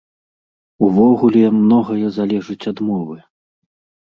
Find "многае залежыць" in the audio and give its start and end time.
1.59-2.59